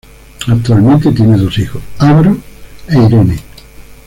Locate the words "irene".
2.97-3.37